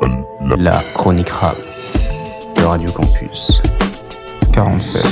La 0.00 0.82
chronique 0.94 1.30
rap 1.30 1.56
de 2.56 2.62
Radio 2.62 2.90
Campus 2.90 3.60
47. 4.52 5.02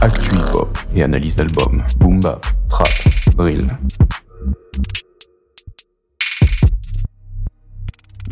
Actu 0.00 0.34
hip-hop 0.34 0.78
et 0.94 1.02
analyse 1.02 1.36
d'albums. 1.36 1.82
Boom 1.98 2.20
bap, 2.20 2.46
trap, 2.68 2.88
drill. 3.36 3.66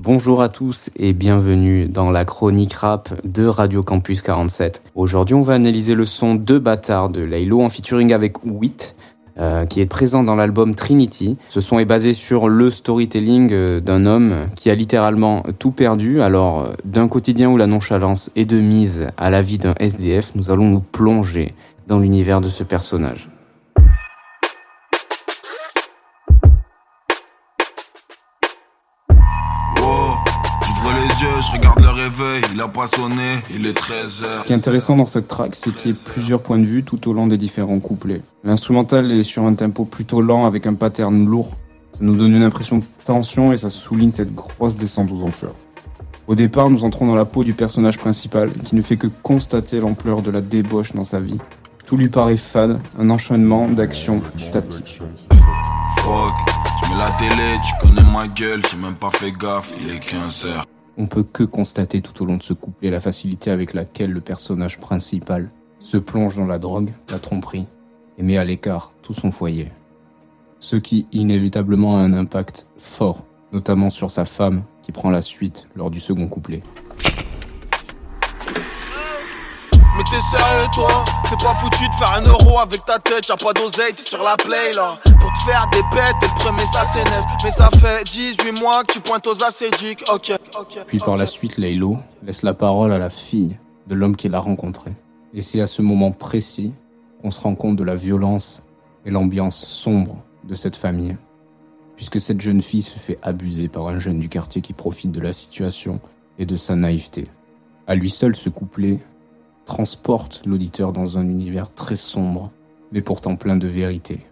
Bonjour 0.03 0.41
à 0.41 0.49
tous 0.49 0.91
et 0.96 1.12
bienvenue 1.12 1.87
dans 1.87 2.11
la 2.11 2.25
chronique 2.25 2.73
rap 2.75 3.11
de 3.25 3.46
Radio 3.46 3.82
Campus 3.82 4.23
47. 4.23 4.82
Aujourd'hui, 4.95 5.35
on 5.35 5.43
va 5.43 5.55
analyser 5.55 5.95
le 5.95 6.07
son 6.07 6.35
de 6.35 6.59
bâtard 6.59 7.11
de 7.11 7.21
Laylo 7.23 7.61
en 7.61 7.69
featuring 7.69 8.12
avec 8.12 8.45
Wit, 8.45 8.95
euh, 9.41 9.66
qui 9.66 9.80
est 9.80 9.86
présent 9.86 10.25
dans 10.25 10.34
l'album 10.34 10.75
Trinity. 10.75 11.36
Ce 11.48 11.61
son 11.61 11.79
est 11.79 11.84
basé 11.84 12.12
sur 12.12 12.48
le 12.48 12.73
storytelling 12.73 13.50
euh, 13.53 13.79
d'un 13.80 14.04
homme 14.04 14.34
qui 14.57 14.68
a 14.68 14.75
littéralement 14.75 15.45
tout 15.61 15.71
perdu. 15.71 16.21
Alors, 16.21 16.63
euh, 16.63 16.72
d'un 16.85 17.07
quotidien 17.07 17.49
où 17.49 17.57
la 17.57 17.68
nonchalance 17.68 18.30
est 18.35 18.46
de 18.46 18.58
mise 18.58 19.07
à 19.16 19.30
la 19.30 19.40
vie 19.40 19.58
d'un 19.58 19.75
SDF, 19.79 20.32
nous 20.35 20.50
allons 20.50 20.68
nous 20.68 20.80
plonger 20.80 21.54
dans 21.86 22.00
l'univers 22.00 22.40
de 22.40 22.49
ce 22.49 22.64
personnage. 22.64 23.29
Je 31.18 31.53
regarde 31.53 31.81
le 31.81 31.89
réveil, 31.89 32.42
il 32.53 32.61
a 32.61 32.69
pas 32.69 32.86
sonné, 32.86 33.39
il 33.53 33.67
est 33.67 33.77
13h. 33.77 34.41
Ce 34.41 34.45
qui 34.45 34.53
est 34.53 34.56
intéressant 34.56 34.97
dans 34.97 35.06
cette 35.06 35.27
track, 35.27 35.55
c'est 35.55 35.75
qu'il 35.75 35.91
y 35.91 35.94
a 35.94 35.97
plusieurs 36.05 36.42
points 36.42 36.58
de 36.58 36.64
vue 36.64 36.84
tout 36.84 37.08
au 37.08 37.12
long 37.12 37.27
des 37.27 37.36
différents 37.36 37.81
couplets. 37.81 38.22
L'instrumental 38.44 39.11
est 39.11 39.22
sur 39.22 39.44
un 39.44 39.55
tempo 39.55 39.84
plutôt 39.84 40.20
lent 40.22 40.47
avec 40.47 40.67
un 40.67 40.75
pattern 40.75 41.27
lourd. 41.27 41.56
Ça 41.92 42.00
nous 42.03 42.14
donne 42.14 42.34
une 42.34 42.42
impression 42.42 42.78
de 42.78 42.84
tension 43.05 43.53
et 43.53 43.56
ça 43.56 43.70
souligne 43.70 44.11
cette 44.11 44.34
grosse 44.34 44.77
descente 44.77 45.11
aux 45.11 45.22
enfers. 45.22 45.55
Au 46.28 46.34
départ, 46.34 46.70
nous 46.70 46.84
entrons 46.84 47.06
dans 47.06 47.17
la 47.17 47.25
peau 47.25 47.42
du 47.42 47.55
personnage 47.55 47.98
principal 47.98 48.52
qui 48.52 48.77
ne 48.77 48.83
fait 48.83 48.96
que 48.96 49.06
constater 49.06 49.80
l'ampleur 49.80 50.22
de 50.22 50.30
la 50.30 50.41
débauche 50.41 50.92
dans 50.92 51.05
sa 51.05 51.19
vie. 51.19 51.39
Tout 51.86 51.96
lui 51.96 52.11
paraît 52.11 52.36
fade, 52.36 52.78
un 52.98 53.11
enchaînement 53.11 53.69
d'actions 53.69 54.22
statiques. 54.36 55.00
Fuck, 56.00 56.34
je 56.80 56.91
mets 56.91 56.98
la 56.98 57.11
télé, 57.19 57.58
tu 57.64 57.72
connais 57.80 58.08
ma 58.12 58.28
gueule, 58.28 58.61
j'ai 58.70 58.77
même 58.77 58.94
pas 58.94 59.11
fait 59.11 59.33
gaffe, 59.33 59.74
il 59.80 59.94
est 59.94 59.98
15h. 59.98 60.64
On 61.00 61.06
peut 61.06 61.22
que 61.22 61.44
constater 61.44 62.00
tout 62.00 62.22
au 62.22 62.27
long 62.27 62.36
de 62.36 62.42
ce 62.42 62.52
couplet 62.52 62.91
la 62.91 62.98
facilité 62.98 63.52
avec 63.52 63.72
laquelle 63.72 64.10
le 64.10 64.20
personnage 64.20 64.78
principal 64.78 65.48
se 65.78 65.96
plonge 65.96 66.36
dans 66.36 66.44
la 66.44 66.58
drogue, 66.58 66.92
la 67.12 67.20
tromperie, 67.20 67.68
et 68.18 68.24
met 68.24 68.36
à 68.36 68.44
l'écart 68.44 68.92
tout 69.00 69.14
son 69.14 69.30
foyer. 69.30 69.70
Ce 70.58 70.74
qui 70.74 71.06
inévitablement 71.12 71.98
a 71.98 72.00
un 72.00 72.12
impact 72.12 72.68
fort, 72.77 73.24
notamment 73.52 73.90
sur 73.90 74.10
sa 74.10 74.24
femme 74.24 74.64
qui 74.82 74.90
prend 74.90 75.10
la 75.10 75.22
suite 75.22 75.68
lors 75.77 75.92
du 75.92 76.00
second 76.00 76.27
couplet. 76.27 76.62
T'es 80.11 80.20
sérieux 80.20 80.69
toi 80.75 81.05
T'es 81.28 81.37
pas 81.37 81.55
foutu 81.55 81.89
de 81.89 81.95
faire 81.95 82.12
un 82.12 82.23
euro 82.23 82.59
avec 82.61 82.84
ta 82.84 82.98
tête, 82.98 83.28
y'a 83.28 83.37
pas 83.37 83.53
d'oseille, 83.53 83.92
t'es 83.95 84.03
sur 84.03 84.23
la 84.23 84.37
play 84.37 84.73
là. 84.73 84.98
Pour 85.05 85.33
te 85.33 85.39
faire 85.41 85.69
des 85.70 85.83
bêtes, 85.95 86.17
t'es 86.20 86.27
le 86.27 86.34
premier 86.34 86.64
ça 86.67 86.83
c'est 86.84 87.05
net. 87.05 87.25
Mais 87.45 87.51
ça 87.51 87.69
fait 87.70 88.05
18 88.05 88.53
mois 88.53 88.84
que 88.84 88.92
tu 88.92 89.01
pointes 89.01 89.27
aux 89.27 89.42
acédiques, 89.42 90.05
ok, 90.12 90.33
ok 90.59 90.84
Puis 90.86 90.98
par 91.01 91.17
la 91.17 91.27
suite 91.27 91.59
Laylo 91.59 91.98
laisse 92.23 92.42
la 92.42 92.55
parole 92.55 92.92
à 92.92 92.98
la 92.98 93.11
fille 93.11 93.59
de 93.86 93.95
l'homme 93.95 94.17
qu'il 94.17 94.34
a 94.34 94.41
rencontré. 94.41 94.92
Et 95.34 95.42
c'est 95.42 95.61
à 95.61 95.67
ce 95.67 95.83
moment 95.83 96.12
précis 96.12 96.73
qu'on 97.20 97.31
se 97.31 97.41
rend 97.41 97.55
compte 97.55 97.77
de 97.77 97.84
la 97.84 97.95
violence 97.95 98.67
et 99.05 99.11
l'ambiance 99.11 99.64
sombre 99.64 100.17
de 100.45 100.55
cette 100.55 100.77
famille. 100.77 101.17
Puisque 101.97 102.20
cette 102.20 102.41
jeune 102.41 102.62
fille 102.62 102.83
se 102.83 102.98
fait 102.98 103.19
abuser 103.23 103.69
par 103.69 103.89
un 103.89 103.98
jeune 103.98 104.19
du 104.19 104.29
quartier 104.29 104.62
qui 104.62 104.73
profite 104.73 105.11
de 105.11 105.20
la 105.20 105.33
situation 105.33 106.01
et 106.39 106.47
de 106.47 106.56
sa 106.56 106.77
naïveté. 106.77 107.29
À 107.86 107.95
lui 107.95 108.11
seul 108.11 108.36
ce 108.36 108.48
couplet 108.48 109.01
transporte 109.69 110.42
l'auditeur 110.47 110.92
dans 110.92 111.19
un 111.19 111.28
univers 111.28 111.72
très 111.72 111.94
sombre, 111.94 112.51
mais 112.90 113.02
pourtant 113.02 113.36
plein 113.36 113.56
de 113.56 113.68
vérité. 113.68 114.27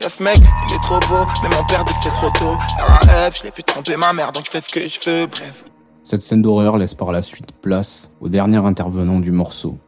F 0.00 0.20
mec, 0.20 0.38
il 0.68 0.74
est 0.74 0.82
trop 0.82 1.00
beau, 1.00 1.26
mais 1.42 1.48
mon 1.48 1.64
père 1.64 1.84
dit 1.84 1.92
que 1.94 2.00
c'est 2.04 2.10
trop 2.10 2.30
tôt. 2.38 2.56
RAF, 2.78 3.38
je 3.38 3.44
l'ai 3.44 3.50
fait 3.50 3.62
tromper 3.62 3.96
ma 3.96 4.12
mère, 4.12 4.32
donc 4.32 4.46
je 4.46 4.50
fais 4.50 4.60
ce 4.60 4.68
que 4.68 4.86
je 4.86 5.00
veux, 5.04 5.26
bref. 5.26 5.64
Cette 6.02 6.22
scène 6.22 6.42
d'horreur 6.42 6.76
laisse 6.76 6.94
par 6.94 7.10
la 7.10 7.22
suite 7.22 7.52
place 7.60 8.10
au 8.20 8.28
dernier 8.28 8.58
intervenant 8.58 9.18
du 9.18 9.32
morceau, 9.32 9.78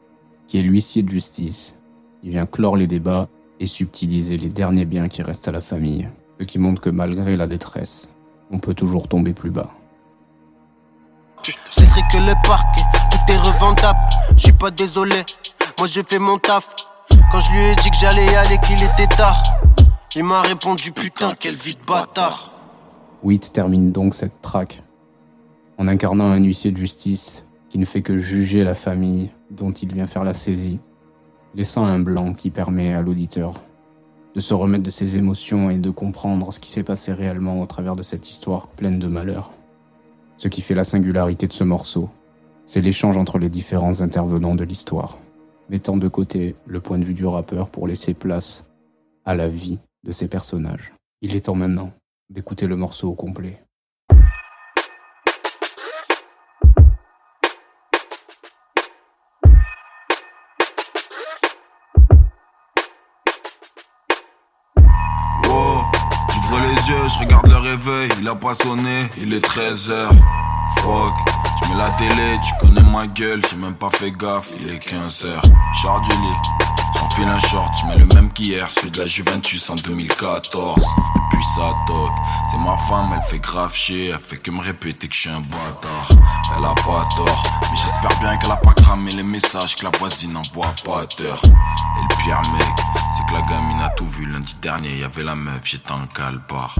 qui 0.49 0.59
est 0.59 0.63
l'huissier 0.63 1.03
de 1.03 1.11
justice. 1.11 1.79
Il 2.23 2.31
vient 2.31 2.47
clore 2.47 2.77
les 2.77 2.87
débats 2.87 3.29
et 3.61 3.67
subtiliser 3.67 4.39
les 4.39 4.49
derniers 4.49 4.85
biens 4.87 5.09
qui 5.09 5.23
restent 5.23 5.49
à 5.49 5.53
la 5.53 5.61
famille, 5.61 6.09
ce 6.41 6.45
qui 6.45 6.59
montre 6.59 6.81
que 6.81 6.91
malgré 6.91 7.37
la 7.37 7.47
détresse, 7.47 8.11
on 8.51 8.59
peut 8.59 8.75
toujours 8.75 9.09
tomber 9.09 9.35
plus 9.35 9.51
bas. 9.51 9.71
Je 11.45 11.81
laisserai 11.81 12.03
que 12.13 12.19
le 12.19 12.35
parquet, 12.47 12.83
Je 14.37 14.43
suis 14.43 14.53
pas 14.53 14.71
désolé, 14.71 15.25
moi 15.79 15.87
je 15.87 16.01
fais 16.07 16.19
mon 16.19 16.39
taf. 16.39 16.69
Quand 17.31 17.41
je 17.41 17.53
lui 17.53 17.61
ai 17.61 17.75
dit 17.77 17.91
que 17.91 17.97
j'allais 17.97 18.25
y 18.27 18.35
aller, 18.35 18.59
qu'il 18.59 18.83
était 18.83 19.07
tard, 19.17 19.43
il 20.15 20.25
m'a 20.25 20.43
répondu 20.43 20.93
putain, 20.93 21.35
quel 21.39 21.55
vide 21.55 21.79
bâtard. 21.87 22.51
Witt 23.23 23.53
termine 23.53 23.93
donc 23.93 24.15
cette 24.15 24.41
traque 24.43 24.83
en 25.79 25.89
incarnant 25.89 26.31
un 26.31 26.39
huissier 26.39 26.71
de 26.71 26.77
justice 26.77 27.47
qui 27.69 27.79
ne 27.79 27.85
fait 27.85 28.03
que 28.03 28.19
juger 28.19 28.65
la 28.65 28.75
famille 28.75 29.31
dont 29.51 29.71
il 29.71 29.93
vient 29.93 30.07
faire 30.07 30.25
la 30.25 30.35
saisie, 30.35 30.81
laissant 31.55 31.85
un 31.85 31.99
blanc 31.99 32.35
qui 32.35 32.51
permet 32.51 32.93
à 32.93 33.03
l'auditeur 33.03 33.55
de 34.35 34.41
se 34.41 34.55
remettre 34.55 34.85
de 34.85 34.91
ses 34.91 35.17
émotions 35.17 35.71
et 35.71 35.79
de 35.79 35.91
comprendre 35.91 36.53
ce 36.53 36.61
qui 36.61 36.71
s'est 36.71 36.83
passé 36.83 37.13
réellement 37.13 37.61
au 37.61 37.67
travers 37.67 37.97
de 37.97 38.03
cette 38.03 38.29
histoire 38.29 38.69
pleine 38.69 38.99
de 38.99 39.07
malheurs. 39.07 39.51
Ce 40.37 40.49
qui 40.49 40.63
fait 40.63 40.75
la 40.75 40.85
singularité 40.85 41.47
de 41.47 41.53
ce 41.53 41.65
morceau, 41.65 42.09
c'est 42.73 42.81
l'échange 42.81 43.19
entre 43.19 43.39
les 43.39 43.51
différents 43.51 44.01
intervenants 44.01 44.55
de 44.55 44.65
l'histoire, 44.65 45.19
mettant 45.69 45.99
de 45.99 46.09
côté 46.09 46.57
le 46.65 46.81
point 46.81 46.99
de 46.99 47.05
vue 47.05 47.13
du 47.13 47.27
rappeur 47.27 47.69
pour 47.69 47.87
laisser 47.87 48.15
place 48.15 48.65
à 49.27 49.35
la 49.35 49.47
vie 49.47 49.79
de 50.05 50.11
ses 50.11 50.27
personnages. 50.27 50.95
Il 51.21 51.35
est 51.37 51.43
temps 51.43 51.55
maintenant 51.55 51.93
d'écouter 52.31 52.67
le 52.67 52.77
morceau 52.77 53.11
au 53.11 53.15
complet. 53.15 53.63
je 66.89 67.19
regarde 67.19 67.49
le 67.49 67.57
réveil, 67.57 68.11
il 68.21 68.29
a 68.29 68.35
pas 68.35 68.55
il 69.19 69.35
est 69.35 69.45
13h. 69.45 70.52
Fuck, 70.79 71.15
je 71.59 71.69
mets 71.69 71.79
la 71.79 71.91
télé, 71.91 72.39
tu 72.43 72.53
connais 72.61 72.83
ma 72.91 73.07
gueule, 73.07 73.41
j'ai 73.49 73.57
même 73.57 73.75
pas 73.75 73.91
fait 73.91 74.11
gaffe, 74.11 74.51
il 74.59 74.71
est 74.71 74.79
15h. 74.79 75.41
Char 75.81 76.01
du 76.03 76.11
lit, 76.11 76.72
j'enfile 77.13 77.29
un 77.29 77.39
short, 77.41 77.75
je 77.81 77.87
mets 77.87 77.97
le 77.97 78.07
même 78.07 78.33
qu'hier, 78.33 78.71
celui 78.71 78.91
de 78.91 78.99
la 78.99 79.07
Juventus 79.07 79.69
en 79.71 79.77
2014. 79.77 80.79
Et 80.79 81.37
puis 81.37 81.45
ça 81.55 81.75
toque, 81.87 82.13
c'est 82.51 82.59
ma 82.59 82.77
femme, 82.77 83.11
elle 83.15 83.23
fait 83.23 83.39
grave 83.39 83.75
chier, 83.75 84.09
elle 84.09 84.19
fait 84.19 84.39
que 84.39 84.51
me 84.51 84.61
répéter 84.61 85.09
que 85.09 85.15
je 85.15 85.21
suis 85.21 85.31
un 85.31 85.41
bâtard. 85.41 86.09
Elle 86.57 86.65
a 86.65 86.75
pas 86.75 87.09
tort, 87.17 87.45
mais 87.63 87.77
j'espère 87.77 88.19
bien 88.21 88.37
qu'elle 88.39 88.51
a 88.51 88.57
pas 88.57 88.73
cramé 88.73 89.13
les 89.13 89.23
messages 89.23 89.77
que 89.77 89.85
la 89.85 89.91
voisine 89.99 90.37
envoie 90.37 90.75
pas 90.85 91.05
d'heure. 91.19 91.43
Et 91.45 92.03
le 92.03 92.23
pire 92.23 92.43
mec, 92.53 92.85
c'est 93.13 93.27
que 93.27 93.33
la 93.33 93.43
gamine 93.43 93.81
a 93.81 93.91
tout 93.91 94.07
vu 94.07 94.25
lundi 94.27 94.55
dernier, 94.63 94.99
y 94.99 95.05
avait 95.05 95.23
la 95.23 95.35
meuf, 95.35 95.61
j'étais 95.65 95.93
en 95.93 96.07
calbar. 96.07 96.75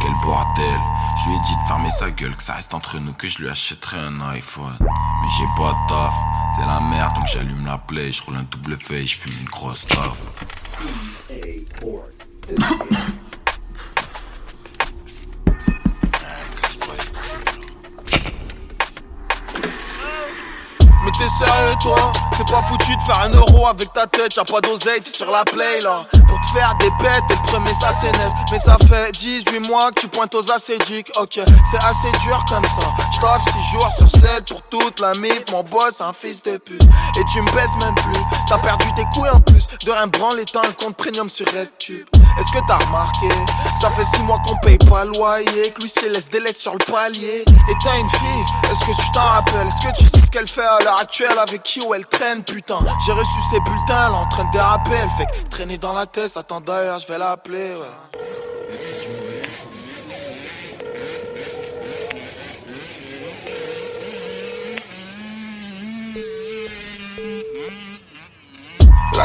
Quel 0.00 0.12
bordel, 0.22 0.80
je 1.22 1.28
lui 1.28 1.36
ai 1.36 1.40
dit 1.40 1.56
de 1.56 1.68
fermer 1.68 1.90
sa 1.90 2.10
gueule, 2.10 2.36
que 2.36 2.42
ça 2.42 2.54
reste 2.54 2.74
entre 2.74 2.98
nous, 2.98 3.12
que 3.14 3.28
je 3.28 3.38
lui 3.38 3.48
achèterai 3.48 3.98
un 3.98 4.20
iPhone. 4.30 4.76
Mais 4.80 5.28
j'ai 5.38 5.46
pas 5.56 5.72
de 5.72 5.88
taf, 5.88 6.14
c'est 6.54 6.66
la 6.66 6.80
merde, 6.80 7.14
donc 7.14 7.26
j'allume 7.26 7.64
la 7.64 7.78
play, 7.78 8.12
je 8.12 8.22
roule 8.22 8.36
un 8.36 8.42
double 8.42 8.76
feuille, 8.78 9.06
je 9.06 9.18
fume 9.18 9.32
une 9.40 9.48
grosse 9.48 9.71
taf. 9.74 10.18
Mais 11.30 11.64
sérieux 21.44 21.74
toi. 21.80 22.12
T'es 22.36 22.44
pas 22.44 22.62
foutu 22.62 22.96
de 22.96 23.02
faire 23.02 23.20
un 23.20 23.30
euro 23.30 23.66
avec 23.66 23.92
ta 23.92 24.06
tête, 24.06 24.36
y'a 24.36 24.44
pas 24.44 24.60
d'oseille, 24.60 25.00
t'es 25.00 25.10
sur 25.10 25.30
la 25.30 25.44
play 25.44 25.80
là. 25.80 26.04
Pour 26.28 26.40
te 26.40 26.46
faire 26.58 26.74
des 26.78 26.90
bêtes, 27.02 27.22
t'es 27.28 27.34
le 27.34 27.42
premier 27.42 27.74
ça 27.74 27.90
c'est 28.00 28.12
net. 28.12 28.32
Mais 28.50 28.58
ça 28.58 28.76
fait 28.88 29.12
18 29.12 29.60
mois 29.60 29.90
que 29.92 30.00
tu 30.00 30.08
pointes 30.08 30.34
aux 30.34 30.50
acédiques, 30.50 31.10
ok. 31.20 31.40
C'est 31.70 31.78
assez 31.78 32.12
dur 32.24 32.44
comme 32.48 32.64
ça. 32.64 32.92
J't'offre 33.12 33.52
6 33.52 33.72
jours 33.72 33.90
sur 33.96 34.10
7 34.10 34.48
pour 34.48 34.62
toute 34.62 35.00
la 35.00 35.14
mif. 35.14 35.44
Mon 35.50 35.62
boss 35.62 36.00
un 36.00 36.12
fils 36.12 36.42
de 36.42 36.56
pute. 36.56 36.82
Et 36.82 37.24
tu 37.32 37.40
me 37.42 37.50
baisses 37.52 37.76
même 37.78 37.94
plus. 37.94 38.22
T'as 38.48 38.58
perdu 38.58 38.86
tes 38.94 39.04
couilles 39.12 39.30
en 39.30 39.40
plus. 39.40 39.66
De 39.84 39.90
rien 39.90 40.06
branler 40.06 40.44
t'as 40.52 40.66
un 40.66 40.72
compte 40.72 40.96
premium 40.96 41.28
sur 41.28 41.46
RedTube 41.46 42.06
Est-ce 42.38 42.50
que 42.52 42.64
t'as 42.66 42.76
remarqué? 42.76 43.28
Ça 43.80 43.90
fait 43.90 44.04
6 44.04 44.20
mois 44.22 44.38
qu'on 44.44 44.56
paye 44.56 44.78
pas 44.78 45.04
le 45.04 45.12
loyer 45.12 45.70
Que 45.70 45.82
lui 45.82 45.90
laisse 46.10 46.28
des 46.28 46.40
lettres 46.40 46.60
sur 46.60 46.72
le 46.72 46.84
palier. 46.92 47.44
Et 47.46 47.74
t'as 47.84 47.98
une 47.98 48.08
fille, 48.08 48.44
est-ce 48.70 48.80
que 48.80 49.00
tu 49.00 49.10
t'en 49.12 49.20
rappelles? 49.20 49.68
Est-ce 49.68 49.82
que 49.88 49.96
tu 49.96 50.04
sais 50.04 50.20
ce 50.26 50.30
qu'elle 50.30 50.48
fait 50.48 50.64
à 50.64 50.78
l'heure 50.80 50.98
actuelle? 50.98 51.38
Avec 51.38 51.62
qui 51.62 51.80
ou 51.80 51.94
elle 51.94 52.06
traîne 52.06 52.42
putain? 52.42 52.78
J'ai 53.06 53.12
reçu 53.12 53.40
ses 53.50 53.60
bulletins, 53.60 54.08
elle 54.08 54.14
est 54.14 54.16
en 54.16 54.26
train 54.26 54.44
de 54.44 54.52
déraper 54.52 54.90
Elle 55.02 55.10
fait 55.10 55.48
traîner 55.50 55.78
dans 55.78 55.92
la 55.92 56.06
tête, 56.06 56.36
attends 56.36 56.60
d'ailleurs 56.60 56.98
je 57.00 57.06
vais 57.06 57.18
l'appeler 57.18 57.74
ouais. 57.74 58.20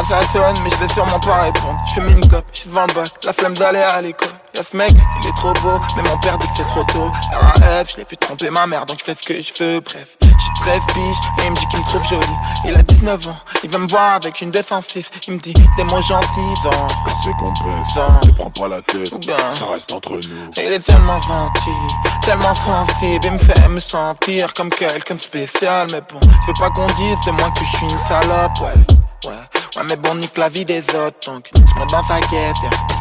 Ça 0.03 0.25
sonne, 0.27 0.57
mais 0.63 0.69
je 0.69 0.75
vais 0.77 0.93
sûrement 0.93 1.19
pas 1.19 1.41
répondre. 1.43 1.79
Je 1.87 1.93
fais 1.93 2.01
mini 2.01 2.27
cop, 2.27 2.45
je 2.53 2.59
suis 2.59 2.69
devant 2.69 2.85
le 2.87 2.93
bac, 2.93 3.11
la 3.23 3.33
flemme 3.33 3.55
d'aller 3.55 3.79
à 3.79 4.01
l'école. 4.01 4.29
Y'a 4.53 4.63
ce 4.63 4.75
mec, 4.75 4.91
il 5.21 5.27
est 5.27 5.35
trop 5.35 5.53
beau, 5.53 5.79
mais 5.95 6.03
mon 6.03 6.17
père 6.19 6.37
dit 6.37 6.47
que 6.47 6.53
c'est 6.57 6.63
trop 6.63 6.83
tôt. 6.85 7.11
RAF, 7.31 7.91
je 7.91 7.97
l'ai 7.97 8.05
fait 8.05 8.15
tromper 8.15 8.49
ma 8.49 8.65
mère, 8.65 8.85
donc 8.85 8.99
je 8.99 9.05
fais 9.05 9.15
ce 9.15 9.23
que 9.23 9.33
je 9.39 9.63
veux, 9.63 9.79
bref. 9.81 10.17
J'ai 10.21 10.61
13 10.61 10.81
piges 10.93 11.17
et 11.39 11.45
il 11.45 11.51
me 11.51 11.55
dit 11.57 11.65
qu'il 11.67 11.79
me 11.79 11.85
trouve 11.85 12.07
jolie. 12.07 12.25
Il 12.65 12.75
a 12.75 12.83
19 12.83 13.27
ans, 13.27 13.37
il 13.63 13.69
veut 13.69 13.79
me 13.79 13.87
voir 13.87 14.13
avec 14.13 14.39
une 14.41 14.51
206. 14.51 15.11
Il 15.27 15.33
me 15.33 15.39
dit 15.39 15.53
des 15.77 15.83
mots 15.83 16.01
gentils, 16.01 16.39
dans. 16.63 16.69
Quand 16.69 17.17
c'est 17.23 17.35
complexe, 17.37 17.89
ne 18.23 18.31
prends 18.31 18.51
pas 18.51 18.67
la 18.67 18.81
tête, 18.81 19.13
ça 19.51 19.65
reste 19.71 19.91
entre 19.91 20.13
nous. 20.15 20.51
il 20.57 20.71
est 20.71 20.79
tellement 20.79 21.19
gentil, 21.21 22.23
tellement 22.23 22.55
sensible, 22.55 23.25
il 23.25 23.31
me 23.31 23.39
fait 23.39 23.67
me 23.67 23.79
sentir 23.79 24.53
comme 24.53 24.69
quelqu'un 24.69 25.15
de 25.15 25.21
spécial. 25.21 25.87
Mais 25.91 26.01
bon, 26.01 26.19
je 26.21 26.47
veux 26.47 26.59
pas 26.59 26.69
qu'on 26.69 26.87
dise 26.93 27.17
de 27.25 27.31
moi 27.31 27.49
que 27.51 27.65
je 27.65 27.77
suis 27.77 27.85
une 27.85 28.07
salope, 28.07 28.59
ouais. 28.61 28.97
Ouais, 29.23 29.31
ouais, 29.75 29.83
mais 29.85 29.95
bon, 29.95 30.15
nique 30.15 30.37
la 30.37 30.47
vie 30.47 30.63
des 30.63 30.81
autres, 30.81 31.17
donc 31.25 31.49
je 31.53 31.79
monte 31.79 31.91
dans 31.91 32.03
sa 32.03 32.19
caisse, 32.19 32.55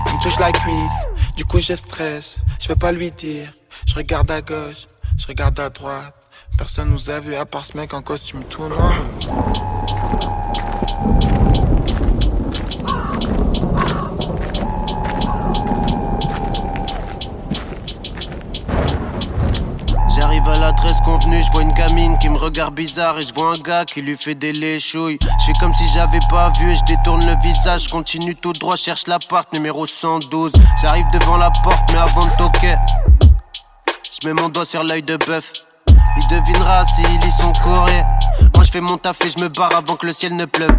il 0.07 0.15
me 0.15 0.23
touche 0.23 0.39
la 0.39 0.51
cuisse. 0.51 1.37
Du 1.37 1.45
coup, 1.45 1.61
je 1.61 1.75
stresse, 1.75 2.39
je 2.59 2.69
veux 2.69 2.77
pas 2.77 2.91
lui 2.91 3.11
dire. 3.11 3.53
Je 3.87 3.95
regarde 3.95 4.31
à 4.31 4.41
gauche, 4.41 4.89
je 5.19 5.27
regarde 5.27 5.61
à 5.61 5.69
droite. 5.69 6.15
Personne 6.57 6.91
nous 6.91 7.11
a 7.11 7.21
vu 7.21 7.37
à 7.37 7.45
part 7.45 7.67
ce 7.67 7.77
mec 7.77 7.93
en 7.93 8.01
costume 8.01 8.45
tout 8.45 8.67
noir. 8.67 8.95
Qui 22.27 22.33
me 22.33 22.39
regarde 22.39 22.75
bizarre 22.75 23.21
et 23.21 23.23
je 23.23 23.33
vois 23.33 23.53
un 23.53 23.59
gars 23.59 23.85
qui 23.85 24.03
lui 24.03 24.17
fait 24.17 24.35
des 24.35 24.53
léchouilles. 24.53 25.17
Je 25.23 25.45
fais 25.47 25.53
comme 25.61 25.73
si 25.73 25.87
j'avais 25.87 26.19
pas 26.29 26.51
vu 26.59 26.73
et 26.73 26.75
je 26.75 26.85
détourne 26.85 27.25
le 27.25 27.37
visage, 27.41 27.87
continue 27.87 28.35
tout 28.35 28.53
droit, 28.53 28.75
cherche 28.75 29.07
l'appart 29.07 29.53
numéro 29.53 29.87
112. 29.87 30.53
J'arrive 30.83 31.07
devant 31.13 31.37
la 31.37 31.53
porte 31.63 31.89
mais 31.93 31.99
avant 31.99 32.25
de 32.25 32.31
toquer, 32.37 32.75
je 34.11 34.27
mets 34.27 34.33
mon 34.33 34.49
doigt 34.49 34.65
sur 34.65 34.83
l'œil 34.83 35.03
de 35.03 35.17
bœuf. 35.17 35.53
Il 35.87 36.27
devinera 36.27 36.85
s'il 36.85 37.07
lit 37.21 37.31
son 37.31 37.53
courrier. 37.53 38.03
Moi 38.57 38.65
je 38.65 38.73
fais 38.73 38.81
mon 38.81 38.99
taf 38.99 39.25
et 39.25 39.29
je 39.29 39.39
me 39.39 39.49
barre 39.49 39.77
avant 39.77 39.95
que 39.95 40.07
le 40.07 40.13
ciel 40.13 40.35
ne 40.35 40.47
pleuve. 40.47 40.77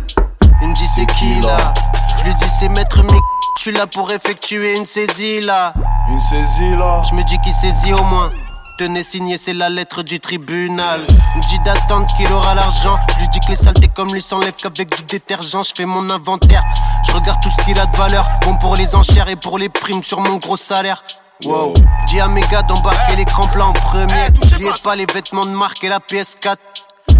Il 0.62 0.68
me 0.68 0.76
dit 0.76 0.88
c'est 0.88 1.06
qui 1.06 1.40
là? 1.40 1.74
Je 2.20 2.26
lui 2.26 2.34
dis 2.36 2.50
c'est 2.60 2.68
maître 2.68 3.04
Mick. 3.04 3.24
Je 3.56 3.62
suis 3.62 3.72
là 3.72 3.88
pour 3.88 4.12
effectuer 4.12 4.76
une 4.76 4.86
saisie 4.86 5.40
là. 5.40 5.74
Une 6.10 6.20
saisie 6.20 6.76
là 6.76 7.02
Je 7.10 7.16
me 7.16 7.24
dis 7.24 7.38
qu'il 7.40 7.54
saisit 7.54 7.94
au 7.94 8.04
moins. 8.04 8.34
Tenez 8.78 9.02
signé, 9.02 9.38
c'est 9.38 9.56
la 9.56 9.70
lettre 9.70 10.04
du 10.04 10.20
tribunal. 10.20 11.00
Il 11.10 11.42
me 11.42 11.48
dit 11.48 11.58
d'attendre 11.66 12.06
qu'il 12.16 12.32
aura 12.32 12.54
l'argent. 12.54 12.96
Je 13.10 13.22
lui 13.22 13.30
dis 13.30 13.40
que 13.40 13.50
les 13.50 13.56
saletés 13.56 13.88
comme 13.88 14.14
lui 14.14 14.22
s'enlèvent 14.22 14.54
qu'avec 14.54 14.96
du 14.96 15.04
détergent. 15.04 15.64
Je 15.64 15.74
fais 15.76 15.88
mon 15.88 16.08
inventaire. 16.12 16.64
Je 17.08 17.12
regarde 17.12 17.42
tout 17.42 17.50
ce 17.50 17.66
qu'il 17.66 17.80
a 17.80 17.88
de 17.88 17.98
valeur. 17.98 18.28
Bon 18.44 18.56
pour 18.58 18.76
les 18.76 18.94
enchères 18.94 19.30
et 19.30 19.36
pour 19.36 19.58
les 19.58 19.70
primes 19.70 20.04
sur 20.04 20.22
mon 20.22 20.38
gros 20.38 20.58
salaire. 20.58 21.04
Wow. 21.44 21.74
Dis 22.06 22.20
à 22.20 22.28
mes 22.28 22.42
gars 22.42 22.62
d'embarquer 22.62 23.16
l'écran 23.16 23.48
plat 23.48 23.66
en 23.66 23.74
premier. 23.74 24.30
N'oubliez 24.36 24.70
pas 24.84 24.96
les 24.96 25.08
vêtements 25.12 25.48
de 25.48 25.52
marque 25.52 25.84
et 25.84 25.90
la 25.90 25.98
PS4. 25.98 26.58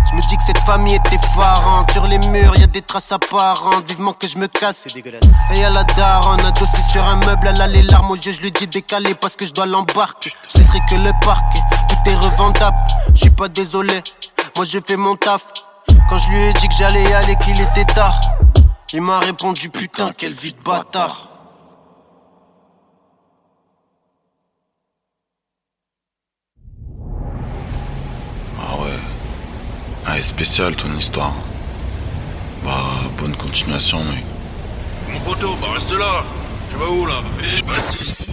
Je 0.10 0.16
me 0.16 0.22
dis 0.28 0.38
que 0.38 0.44
cette 0.44 0.60
famille 0.60 0.96
est 0.96 1.14
effarante. 1.14 1.92
Sur 1.92 2.08
les 2.08 2.18
murs, 2.18 2.56
y 2.56 2.64
a 2.64 2.68
des 2.68 2.82
traces 2.82 3.12
apparentes. 3.12 3.86
Vivement 3.88 4.14
que 4.14 4.26
je 4.26 4.38
me 4.38 4.48
casse, 4.48 4.84
c'est 4.84 4.94
dégueulasse. 4.94 5.24
Et 5.52 5.60
y'a 5.60 5.70
la 5.70 5.84
daronne, 5.84 6.40
adossée 6.42 6.82
sur 6.82 7.04
un 7.04 7.18
meuble. 7.18 7.48
Elle 7.50 7.62
a 7.62 7.68
les 7.68 7.84
larmes 7.84 8.12
aux 8.12 8.16
yeux, 8.16 8.32
je 8.32 8.42
lui 8.42 8.52
dis 8.52 8.68
décalé 8.68 9.16
parce 9.16 9.36
que 9.36 9.46
je 9.46 9.54
dois 9.54 9.66
l'embarquer. 9.66 10.32
Je 10.54 10.60
laisserai 10.60 10.80
que 10.90 10.96
le 10.96 11.12
parquet, 11.26 11.60
tout 11.90 12.10
est 12.10 12.16
revendable. 12.16 12.78
Je 13.14 13.22
suis 13.22 13.30
pas 13.30 13.50
désolé, 13.50 14.02
moi 14.56 14.64
je 14.66 14.80
fais 14.86 14.96
mon 14.96 15.16
taf. 15.16 15.46
Quand 16.10 16.18
je 16.18 16.30
lui 16.30 16.42
ai 16.42 16.54
dit 16.54 16.70
que 16.70 16.76
j'allais 16.76 17.04
y 17.04 17.14
aller, 17.14 17.36
qu'il 17.38 17.60
était 17.60 17.86
tard, 17.86 18.20
il 18.94 19.02
m'a 19.02 19.20
répondu 19.20 19.70
putain, 19.70 20.14
quelle 20.18 20.34
vie 20.34 20.54
de 20.54 20.62
bâtard. 20.64 21.28
Est 30.18 30.22
spécial 30.22 30.76
ton 30.76 30.92
histoire. 30.98 31.34
Bah, 32.66 32.72
bonne 33.20 33.36
continuation, 33.36 34.04
mec. 34.04 34.24
Mon 35.12 35.20
poteau, 35.20 35.56
bah 35.62 35.68
reste 35.74 35.92
là. 35.92 36.24
Tu 36.72 36.78
vas 36.78 36.90
où 36.90 37.06
là? 37.06 37.22
Eh, 37.42 37.62
Reste 37.72 38.02
ici. 38.02 38.26